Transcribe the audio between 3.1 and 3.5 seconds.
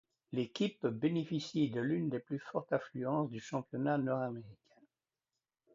du